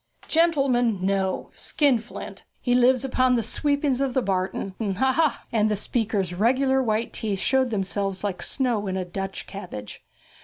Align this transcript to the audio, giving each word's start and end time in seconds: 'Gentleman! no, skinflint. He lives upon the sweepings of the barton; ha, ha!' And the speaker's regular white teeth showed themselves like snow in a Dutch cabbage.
'Gentleman! 0.27 1.05
no, 1.05 1.51
skinflint. 1.53 2.43
He 2.59 2.73
lives 2.73 3.05
upon 3.05 3.35
the 3.35 3.43
sweepings 3.43 4.01
of 4.01 4.15
the 4.15 4.23
barton; 4.23 4.73
ha, 4.97 5.11
ha!' 5.13 5.45
And 5.51 5.69
the 5.69 5.75
speaker's 5.75 6.33
regular 6.33 6.81
white 6.81 7.13
teeth 7.13 7.37
showed 7.37 7.69
themselves 7.69 8.23
like 8.23 8.41
snow 8.41 8.87
in 8.87 8.97
a 8.97 9.05
Dutch 9.05 9.45
cabbage. 9.45 10.03